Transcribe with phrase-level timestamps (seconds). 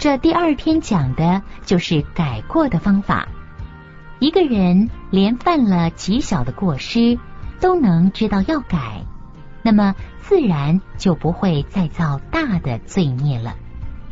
[0.00, 3.28] 这第二天讲的就是改过的方法。
[4.18, 7.18] 一个人连犯了极小的过失
[7.60, 9.02] 都能知道要改，
[9.62, 13.54] 那么自然就不会再造大的罪孽了。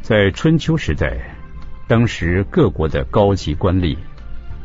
[0.03, 1.35] 在春秋时代，
[1.87, 3.97] 当时各国的高级官吏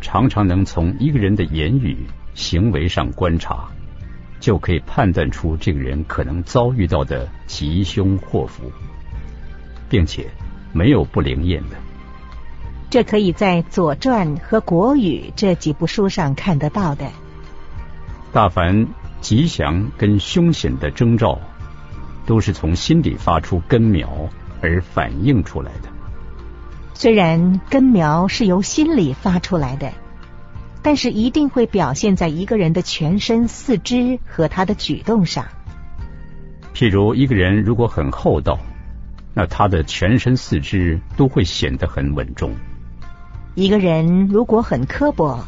[0.01, 3.69] 常常能从一个人的言语、行为上观察，
[4.41, 8.69] 就可以判断出这个人可能遭遇到的吉凶祸福，
[9.87, 10.29] 并且
[10.73, 11.77] 没有不灵验的。
[12.89, 17.05] 这可以在《左传》和《国语》这几部书上看得到的。
[18.31, 18.87] 大凡
[19.21, 21.39] 吉祥跟凶险的征兆，
[22.25, 24.09] 都是从心里发出根苗
[24.61, 25.89] 而反映出来的。
[26.93, 29.91] 虽然根苗是由心里发出来的，
[30.83, 35.45] 但是一定会表现在一个人的全身四肢和他的举动上。
[36.75, 38.59] 譬如一个人如果很厚道，
[39.33, 42.53] 那他的全身四肢都会显得很稳重。
[43.55, 45.45] 一个人如果很刻薄，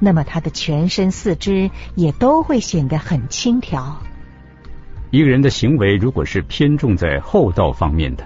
[0.00, 3.96] 那么他的全身四肢也都会显得很轻佻。
[5.10, 8.24] 一个人的行为如果是偏重在厚道方面的，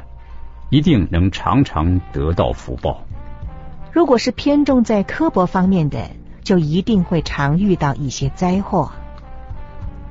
[0.71, 3.05] 一定能常常得到福报；
[3.93, 6.11] 如果是偏重在刻薄方面的，
[6.43, 8.91] 就一定会常遇到一些灾祸。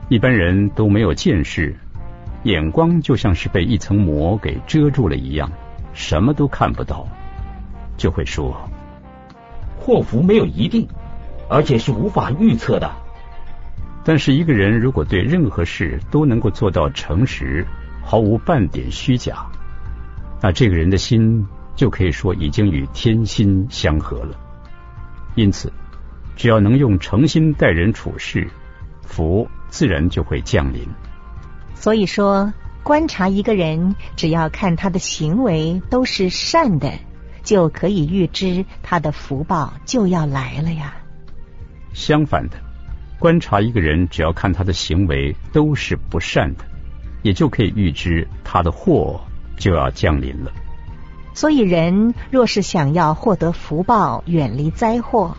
[0.07, 1.77] 一般人都没有见识，
[2.43, 5.51] 眼光就像是被一层膜给遮住了一样，
[5.93, 7.07] 什么都看不到，
[7.97, 8.69] 就会说。
[9.77, 10.87] 祸福没有一定，
[11.49, 12.91] 而且是无法预测的。
[14.03, 17.65] 但是一个人如果对任何事都能够做到诚实，
[18.03, 19.45] 毫无半点虚假，
[20.41, 24.35] 那这个人的心就可以说已经与天心相合了。
[25.35, 25.71] 因此，
[26.35, 28.47] 只要能用诚心待人处事，
[29.03, 30.87] 福自然就会降临。
[31.75, 36.91] 所以说，观察一个人，只要看他的行为都是善的。
[37.43, 40.93] 就可以预知他的福报就要来了呀。
[41.91, 42.57] 相反的，
[43.17, 46.63] 观察一个人，只要看他的行为都是不善的，
[47.23, 49.19] 也就可以预知他的祸
[49.57, 50.51] 就要降临了。
[51.33, 55.35] 所以，人若是想要获得福报、远离灾祸，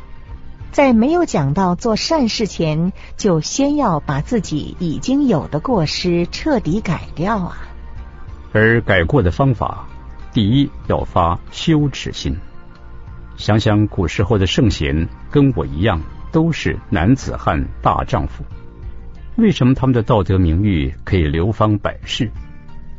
[0.72, 7.58] 在没有讲到做善事前，就先要把自己已经有的过失彻底改掉啊。
[8.52, 9.86] 而改过的方法。
[10.32, 12.38] 第一要发羞耻心，
[13.36, 16.00] 想想古时候的圣贤跟我一样，
[16.32, 18.42] 都是男子汉大丈夫，
[19.36, 22.30] 为什么他们的道德名誉可以流芳百世，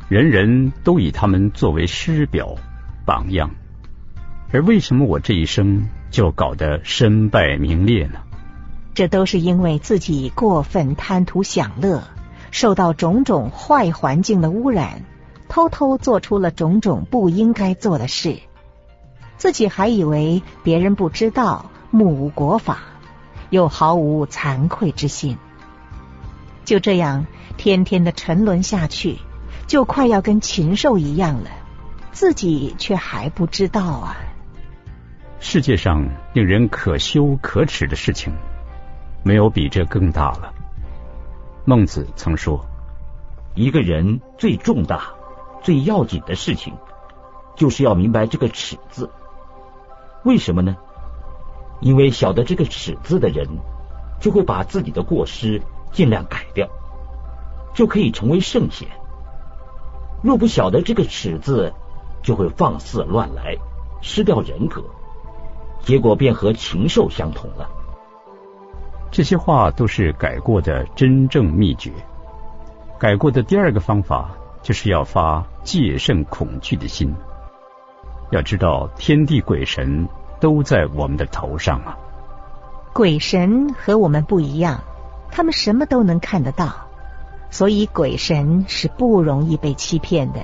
[0.08, 2.54] 人人都以他们作为师表
[3.04, 3.50] 榜样？
[4.52, 8.20] 而为什么我这一生就搞得身败名裂呢？
[8.94, 12.04] 这都是因为自己过分贪图享乐，
[12.50, 15.02] 受到种种坏环境的污染。
[15.46, 18.38] 偷偷做出了种种不应该做的事，
[19.36, 22.78] 自己还以为别人不知道，目无国法，
[23.50, 25.36] 又毫无惭愧之心。
[26.64, 29.18] 就这样，天天的沉沦下去，
[29.68, 31.50] 就快要跟禽兽一样了，
[32.10, 34.16] 自己却还不知道啊！
[35.46, 38.32] 世界上令人可羞可耻的事情，
[39.22, 40.54] 没有比这更大了。
[41.66, 42.64] 孟子曾说
[43.54, 45.10] ：“一个人最重大。”
[45.62, 46.72] 最要紧的事情，
[47.56, 49.10] 就是要明白这个“耻”字。
[50.24, 50.76] 为什么呢？
[51.82, 53.46] 因为晓得这个“耻”字的人，
[54.20, 55.60] 就会把自己的过失
[55.92, 56.66] 尽量改掉，
[57.74, 58.88] 就可以成为圣贤。
[60.22, 61.74] 若不晓得这个“耻”字，
[62.22, 63.58] 就会放肆乱来，
[64.00, 64.82] 失掉人格，
[65.84, 67.68] 结果便和禽兽相同了。
[69.10, 71.92] 这些话都是改过的真正秘诀。
[72.98, 74.30] 改过的第二个方法。
[74.64, 77.14] 就是要发戒慎恐惧的心，
[78.30, 80.08] 要知道天地鬼神
[80.40, 81.98] 都在我们的头上啊。
[82.94, 84.80] 鬼神和我们不一样，
[85.30, 86.72] 他们什么都能看得到，
[87.50, 90.40] 所以鬼神是不容易被欺骗的。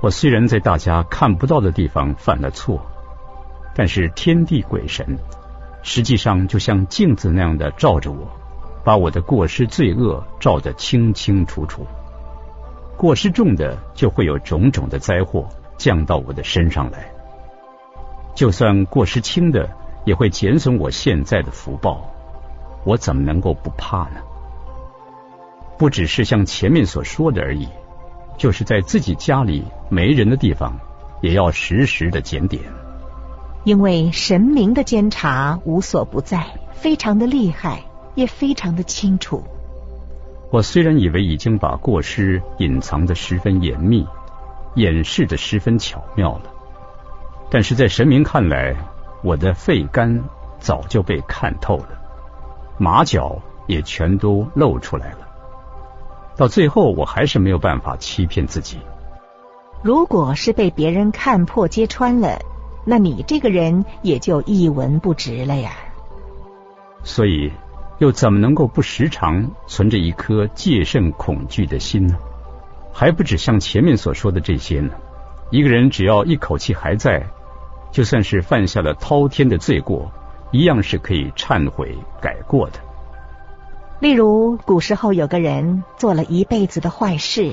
[0.00, 2.80] 我虽然在大家看不到的地方犯了错，
[3.74, 5.18] 但是天地鬼神
[5.82, 8.30] 实际上就像镜子那样的照着我，
[8.84, 11.86] 把我的过失罪恶照得清清楚楚。
[12.96, 17.00] 过失重的，就会有种种的灾祸降到我的身上来；
[18.34, 19.68] 就算过失轻的，
[20.04, 22.08] 也会减损我现在的福报。
[22.84, 24.20] 我怎么能够不怕呢？
[25.76, 27.68] 不只是像前面所说的而已，
[28.38, 30.78] 就是在自己家里没人的地方，
[31.20, 32.62] 也要时时的检点。
[33.64, 37.82] 因为神明的监察无所不在，非常的厉害，
[38.14, 39.42] 也非常的清楚。
[40.50, 44.06] 我虽然以为已经把过失隐藏的十分严密，
[44.74, 46.42] 掩饰的十分巧妙了，
[47.50, 48.76] 但是在神明看来，
[49.22, 50.22] 我的肺肝
[50.58, 51.88] 早就被看透了，
[52.78, 55.18] 马脚也全都露出来了。
[56.36, 58.76] 到最后，我还是没有办法欺骗自己。
[59.82, 62.38] 如果是被别人看破揭穿了，
[62.84, 65.72] 那你这个人也就一文不值了呀。
[67.02, 67.52] 所以，
[67.98, 72.16] 又怎么能够不时常存着一颗戒慎恐惧的心呢？
[72.92, 74.90] 还不止像前面所说的这些呢。
[75.50, 77.24] 一个人只要一口气还在，
[77.92, 80.10] 就算是犯下了滔天的罪过，
[80.50, 82.78] 一样是可以忏悔改过的。
[84.00, 87.52] 例如，古时候有个人做了一辈子的坏事，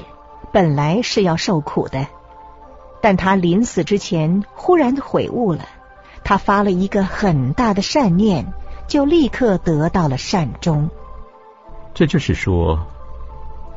[0.51, 2.07] 本来是要受苦的，
[3.01, 5.65] 但他临死之前忽然悔悟了，
[6.23, 8.45] 他发了一个很大的善念，
[8.87, 10.89] 就立刻得到了善终。
[11.93, 12.79] 这就是说，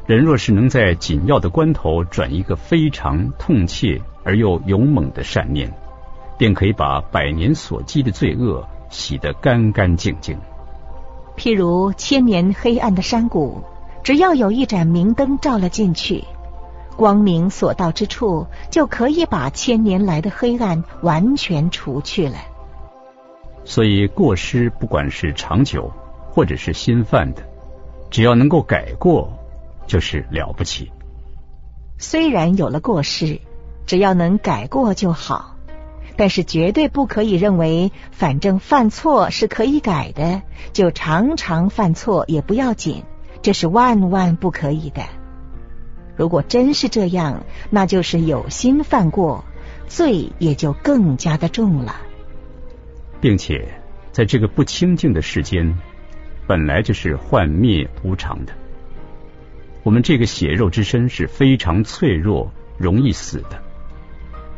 [0.07, 5.73] 人若是能在紧要的关头转一个非常痛切而又勇猛的善念，
[6.37, 10.39] 便可以把百年所积的罪恶洗得干干净净。
[11.37, 13.63] 譬如千年黑暗的山谷，
[14.03, 16.23] 只要有一盏明灯照了进去，
[16.97, 22.37] 光明所到之处，就可以把千年来的黑暗完全除去了。
[23.65, 25.91] 所以过失不管是长久
[26.31, 27.43] 或者是新犯的，
[28.11, 29.33] 只要能够改过，
[29.87, 30.91] 就是了不起。
[31.99, 33.41] 虽然有了过失，
[33.87, 35.51] 只要能改过就好。
[36.17, 40.43] 但是绝对不可以认为，反正犯错是可以改的，
[40.73, 43.03] 就常常犯错也不要紧，
[43.43, 45.03] 这是万万不可以的。
[46.17, 49.45] 如果真是这样，那就是有心犯过，
[49.87, 51.97] 罪也就更加的重了。
[53.21, 53.67] 并且，
[54.13, 55.77] 在这个不清净的世间，
[56.47, 58.53] 本来就是幻灭无常的。
[59.83, 63.63] 我们这个血肉之身是非常脆弱，容易死的。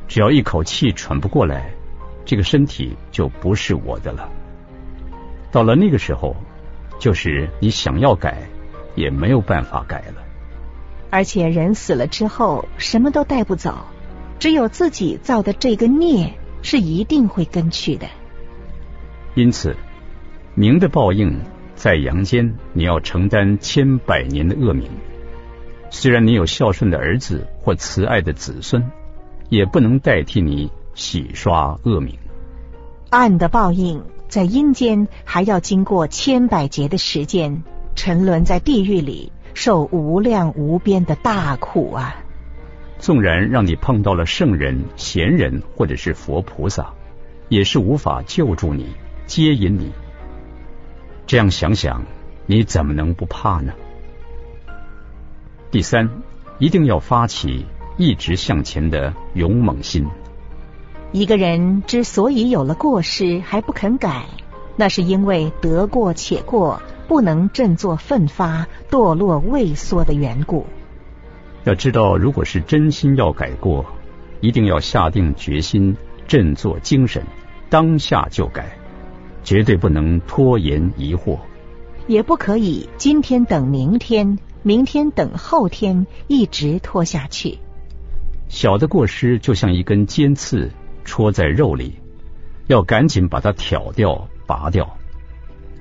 [0.08, 1.70] 只要一口气喘不过来，
[2.24, 4.28] 这个身体就不是我的了。
[5.50, 6.36] 到了那个时候，
[6.98, 8.46] 就是你想要改，
[8.94, 10.25] 也没有办法改了。
[11.10, 13.86] 而且人死了之后，什么都带不走，
[14.38, 18.06] 只有自己造的这个孽是一定会跟去的。
[19.34, 19.76] 因此，
[20.54, 21.40] 明的报应
[21.74, 24.90] 在阳间，你要承担千百年的恶名。
[25.90, 28.82] 虽然你有孝顺的儿子或慈爱的子孙。
[29.48, 32.18] 也不能代替你洗刷恶名。
[33.10, 37.62] 暗的报应在阴间还要经过千百劫的时间，
[37.94, 42.14] 沉沦在地狱里，受无量无边的大苦啊！
[42.98, 46.92] 纵然让你碰到了圣人、贤人或者是佛菩萨，
[47.48, 48.94] 也是无法救助你、
[49.24, 49.90] 接引你。
[51.26, 52.04] 这样想想，
[52.44, 53.72] 你怎么能不怕呢？
[55.70, 56.10] 第三，
[56.58, 57.64] 一定要发起。
[57.96, 60.06] 一直向前的勇猛心。
[61.12, 64.26] 一个人之所以有了过失还不肯改，
[64.76, 70.66] 那是因为得过且过，不能振作奋发，堕落畏缩的缘故。
[71.64, 73.84] 要知道，如果是真心要改过，
[74.40, 77.24] 一定要下定决心，振作精神，
[77.68, 78.78] 当下就改，
[79.42, 81.38] 绝对不能拖延疑惑，
[82.06, 87.58] 也不可以今天等明天，明天等后天，一直拖下去。
[88.48, 90.70] 小的过失就像一根尖刺
[91.04, 91.94] 戳在肉里，
[92.68, 94.96] 要赶紧把它挑掉、拔掉。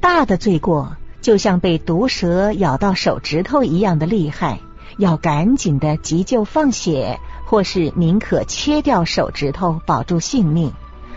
[0.01, 4.60] 大的罪过就像被毒蛇咬到手指头一样的厉害，
[5.00, 10.72] 要赶紧的急救放血，或是宁可切掉手指头保住性命，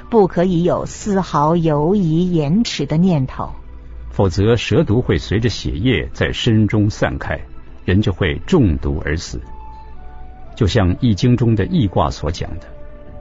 [0.09, 3.51] 不可以有丝毫犹疑延迟的念头。
[4.11, 7.39] 否则，蛇毒会随着血液在身中散开，
[7.85, 9.39] 人就会中毒而死。
[10.57, 12.67] 就像《易经》中的易卦所讲的，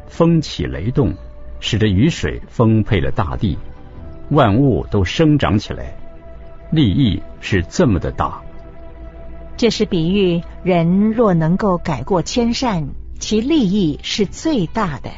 [0.08, 1.14] 风起雷动，
[1.60, 3.58] 使得雨水丰沛了大地，
[4.30, 5.94] 万物都生长起来，
[6.72, 8.42] 利益是这么的大。
[9.56, 12.88] 这是比喻人若能够改过迁善，
[13.20, 15.10] 其利益是最大的。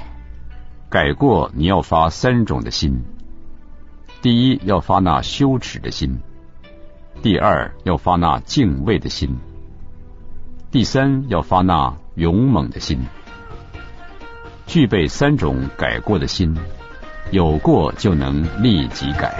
[0.89, 3.03] 改过你要发三种的心：
[4.21, 6.17] 第一，要发那羞耻的心；
[7.21, 9.29] 第二，要发那敬畏的心；
[10.71, 11.95] 第三，要发那。
[12.15, 12.99] 勇猛的心，
[14.67, 16.53] 具备三种改过的心，
[17.31, 19.39] 有过就能立即改。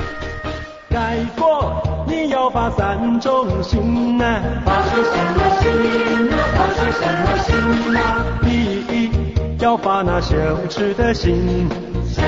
[0.90, 6.34] 改过你要发三种心呐，发出什么心呐？
[6.56, 8.00] 发出什么心呐？
[8.42, 8.48] 第
[8.92, 9.12] 一
[9.60, 10.36] 要发那羞
[10.68, 11.70] 耻的心，
[12.06, 12.24] 羞耻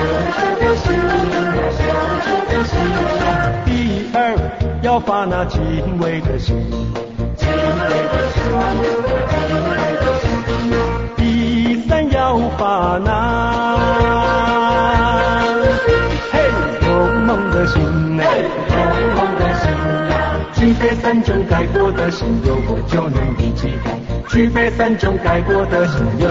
[0.60, 0.94] 的心，
[1.76, 1.80] 羞
[2.22, 2.78] 耻的心
[3.18, 3.22] 呐。
[3.64, 3.68] 第
[4.14, 4.16] 二
[4.82, 5.60] 要发那敬
[6.00, 6.54] 畏的心，
[7.36, 7.54] 敬畏
[8.12, 8.42] 的心，
[9.28, 9.38] 敬
[9.68, 10.32] 畏的心。
[12.12, 14.61] 要发那
[17.66, 17.82] 心
[18.20, 18.24] 哎，
[18.70, 19.70] 勇往的心
[20.10, 23.98] 呀，具备三种改过的心，有过就能立即改。
[24.28, 26.28] 具备三种改过的心，有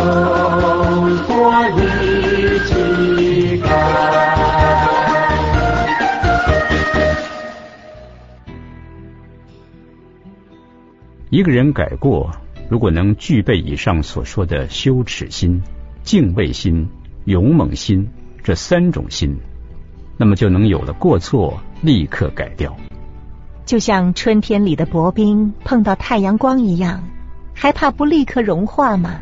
[1.27, 3.67] 过立即改。
[11.29, 12.31] 一个人改过，
[12.69, 15.61] 如果能具备以上所说的羞耻心、
[16.03, 16.89] 敬畏心、
[17.23, 18.09] 勇猛心
[18.43, 19.39] 这三种心，
[20.21, 22.77] 那么就能有了过错立刻改掉。
[23.65, 27.03] 就像春天里的薄冰碰到太阳光一样，
[27.55, 29.19] 还怕不立刻融化吗？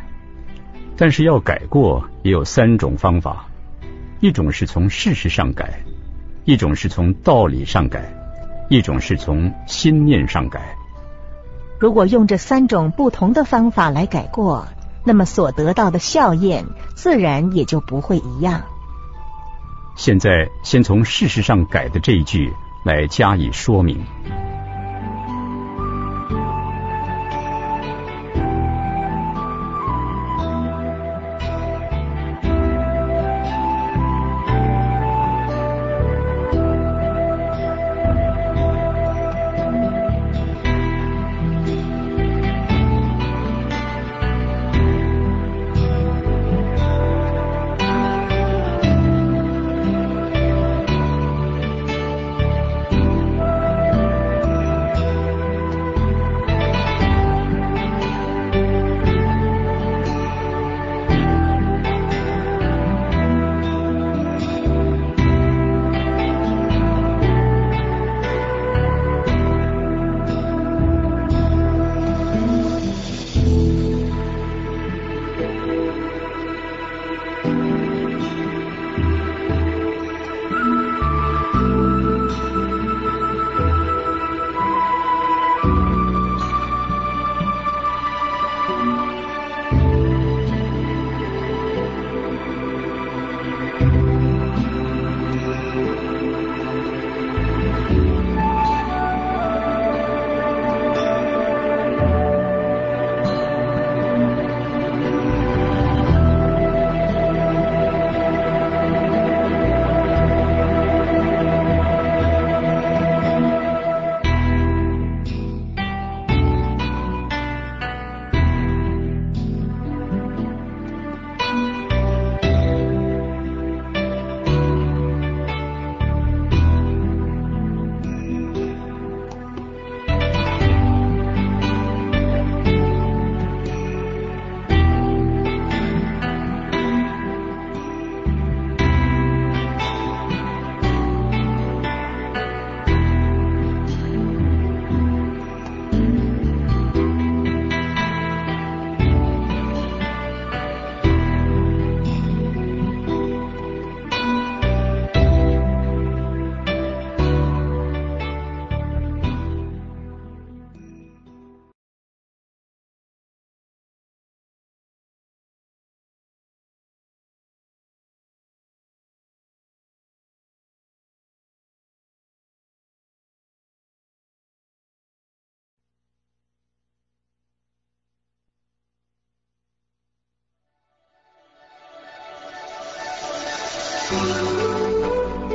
[0.98, 3.46] 但是要改过，也有三种方法：
[4.20, 5.82] 一种是从事实上改，
[6.44, 8.12] 一种是从道理上改，
[8.68, 10.76] 一种是从心念上改。
[11.78, 14.68] 如果用这三种不同的方法来改过，
[15.02, 18.64] 那么所得到的效验自然也就不会一样。
[20.00, 22.50] 现在先从事实上改的这一句
[22.84, 24.02] 来加以说明。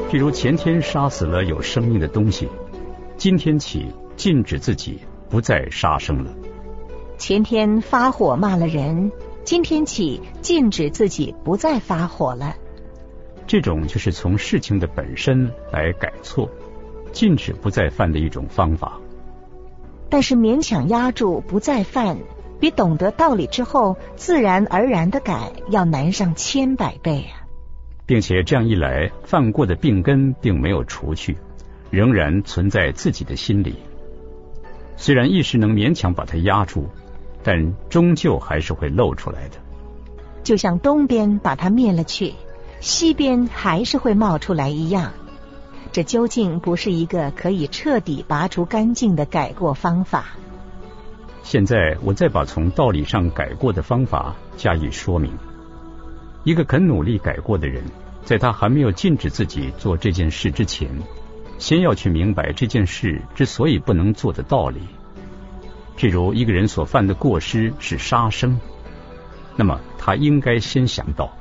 [0.10, 2.48] 譬如前天杀死了有生命的东西，
[3.18, 6.32] 今天起禁止自己不再杀生了。
[7.18, 9.12] 前天发火骂了人，
[9.44, 12.56] 今天起禁止自己不再发火了。
[13.48, 16.50] 这种就是从事情的本身来改错，
[17.12, 19.00] 禁止不再犯的一种方法。
[20.10, 22.18] 但是勉强压住不再犯，
[22.60, 27.35] 比懂得道理之后自然而然的改要难上千百倍啊！
[28.06, 31.38] 并且这样一来，犯过的病根并没有除去，
[31.90, 33.76] 仍然存在自己的心里。
[34.96, 36.88] 虽然一时能勉强把它压住，
[37.44, 39.58] 但终究还是会露出来的。
[40.44, 42.34] 就像东边把它灭了去，
[42.80, 45.12] 西边还是会冒出来一样。
[45.92, 50.26] 这究竟不是一个可以彻底拔除干净的改过方法。
[51.42, 55.32] 现在我再把从道理上改过的方法加以说明。
[56.46, 57.84] 一个肯努力改过的人，
[58.24, 60.88] 在他还没有禁止自己做这件事之前，
[61.58, 64.80] 先要去明白这件事之所以不能做的道理。
[65.98, 68.60] 譬如一个人所犯的过失是杀生，
[69.56, 71.36] 那么他应该先想到：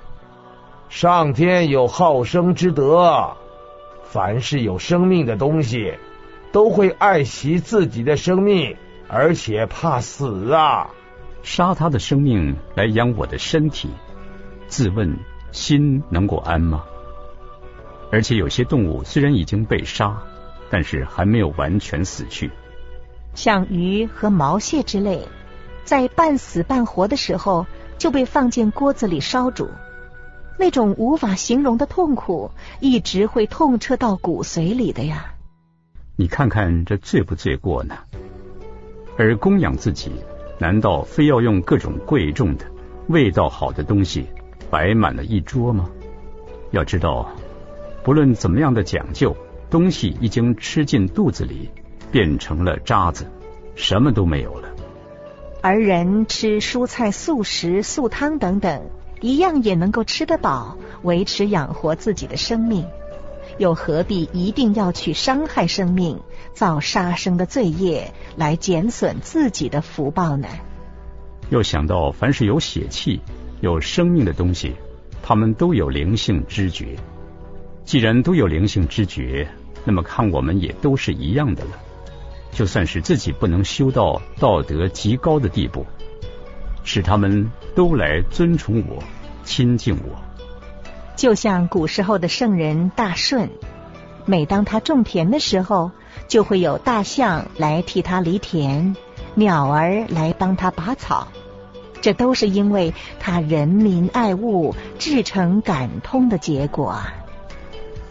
[0.88, 3.36] 上天有好生之德，
[4.04, 5.92] 凡是有生命的东西，
[6.50, 8.74] 都会爱惜自己的生命，
[9.06, 10.88] 而且怕死啊！
[11.42, 13.90] 杀他的生命来养我的身体，
[14.68, 15.16] 自问
[15.52, 16.84] 心能够安吗？
[18.10, 20.22] 而且有些动物虽然已经被杀，
[20.70, 22.50] 但是还没有完全死去。
[23.34, 25.26] 像鱼和毛蟹之类，
[25.84, 27.66] 在半死半活的时候
[27.98, 29.68] 就被放进锅子里烧煮，
[30.58, 35.34] 那种无法形容的痛苦，一直会痛彻到骨髓里的呀。
[36.16, 37.96] 你看看这罪不罪过呢？
[39.18, 40.12] 而供养自己，
[40.58, 42.64] 难道非要用各种贵重的、
[43.08, 44.26] 味道好的东西
[44.74, 45.88] 摆满了一桌吗？
[46.72, 47.30] 要知道。
[48.02, 49.36] 不论怎么样的讲究，
[49.70, 51.70] 东西已经吃进肚子里，
[52.10, 53.24] 变成了渣子，
[53.76, 54.68] 什么都没有了。
[55.62, 58.82] 而人吃蔬菜、素食、素汤等等，
[59.20, 62.84] 一样也能够吃得饱，维持养活自己的生命，
[63.58, 66.18] 又何必一定要去伤害生命，
[66.52, 70.48] 造杀生的罪业，来减损自己的福报呢？
[71.50, 73.20] 又想到，凡是有血气、
[73.64, 74.74] 有生命的东西，
[75.22, 76.94] 它们都有灵性知觉。
[77.82, 79.48] 既然都有灵性知觉，
[79.84, 81.70] 那么看我们也都是一样的了。
[82.52, 85.86] 就算是自己不能修到道德极高的地步，
[86.84, 89.02] 使他们都来尊崇我、
[89.44, 90.22] 亲近我。
[91.16, 93.48] 就像古时候的圣人大顺，
[94.26, 95.90] 每当他种田的时候，
[96.28, 98.94] 就会有大象来替他犁田，
[99.34, 101.28] 鸟儿来帮他拔草，
[102.04, 107.14] 这都是因为他人民爱物、至诚感通的结果啊。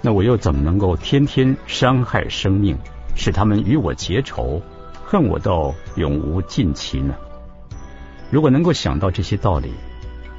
[0.02, 2.76] 那我又怎么能够天天伤害生命，
[3.16, 4.60] 使他们与我结仇，
[5.06, 7.14] 恨我到永无尽期呢？
[8.32, 9.72] 如果能够想到这些道理，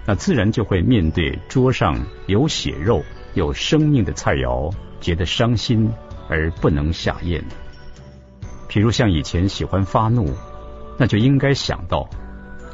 [0.04, 1.96] 那自然就会面对桌上
[2.26, 5.88] 有血肉、有生命的菜肴，觉得伤心
[6.28, 7.44] 而不能下咽。
[8.68, 10.28] 譬如像以前喜欢发怒，
[10.98, 12.10] 那就应该想到，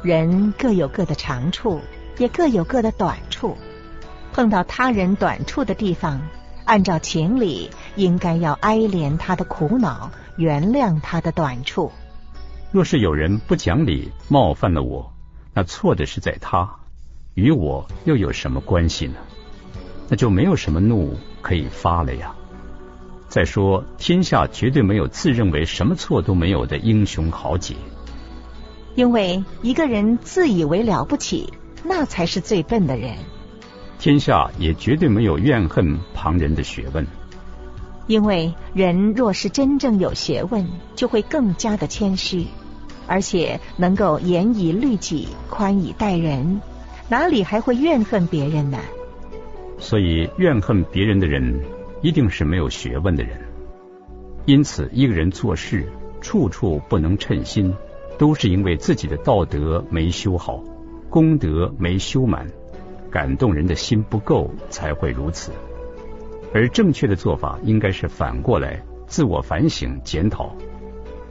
[0.03, 1.79] 人各有各的长处，
[2.17, 3.55] 也各有各的短处，
[4.33, 6.21] 碰到他人短处的地方。
[6.65, 11.91] 按照情理，应该要哀怜他的苦恼，原谅他的短处。
[12.71, 15.13] 若是有人不讲理，冒犯了我，
[15.53, 16.77] 那错的是在他，
[17.35, 19.15] 与我又有什么关系呢？
[20.09, 22.33] 那就没有什么怒可以发了呀。
[23.27, 27.75] 再说，天下绝对没有自认为什么错都没有的英雄豪杰，
[28.95, 33.15] 因为一个人自以为了不起，那才是最笨的人。
[33.99, 37.05] 天下也绝对没有怨恨旁人的学问，
[38.07, 42.47] 因为人若是真正有学问，就会更加的谦虚，
[43.07, 46.61] 而且能够严以律己、宽以待人，
[47.09, 48.79] 哪里还会怨恨别人呢？
[49.77, 51.59] 所以，怨恨别人的人
[52.01, 53.39] 一定是没有学问的人。
[54.45, 55.87] 因此，一个人做事
[56.21, 57.73] 处处不能称心，
[58.21, 60.61] 都是因为自己的道德没修好，
[61.09, 62.45] 功德没修满。
[63.09, 65.51] 感动人的心不够，才会如此。
[66.53, 70.55] 而正确的做法应该是反过来，自我反省、检讨，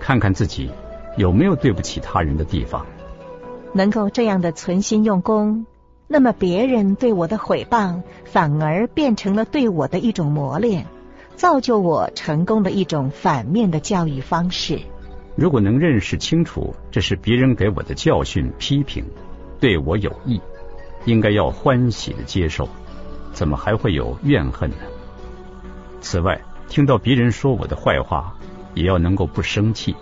[0.01, 0.69] 看看自己
[1.17, 2.85] 有没有对不起他人的地方。
[3.73, 5.67] 能够这样的存心用功，
[6.09, 10.87] 那么别人对我的毁谤，反而变成了对我的一种磨练，
[11.37, 14.81] 造就我成功的一种反面的教育方式。
[15.37, 19.05] 如果能认识清楚，这是别人给我的教训、批评，
[19.59, 20.41] 对我有益。
[21.07, 22.69] 应该要欢喜的接受，
[23.33, 24.77] 怎么还会有怨恨呢？
[26.03, 26.39] 此外，
[26.69, 28.37] 听到别人说我的坏话，
[28.75, 29.97] 也要能够不生气。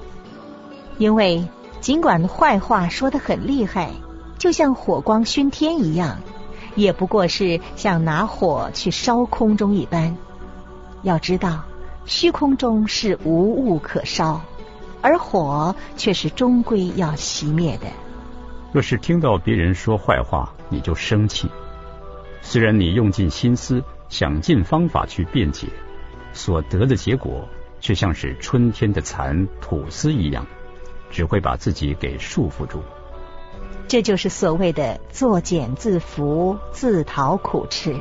[0.98, 1.46] 因为
[1.80, 3.92] 尽管坏话说的很厉害，
[4.38, 6.18] 就像火光熏天一样，
[6.74, 10.16] 也不过是像拿火去烧空中一般。
[11.02, 11.62] 要知道，
[12.06, 14.40] 虚空中是无物可烧，
[15.02, 17.86] 而火却是终归要熄灭的。
[18.72, 21.48] 若是听到别人说坏话，你就生气。
[22.42, 25.66] 虽然你用尽心思，想尽方法去辩解，
[26.32, 27.48] 所得的结果
[27.80, 30.46] 却像是春天的蚕吐丝一样，
[31.10, 32.82] 只会把自己给束缚住。
[33.86, 37.96] 这就是所谓的作茧自缚，自讨苦吃。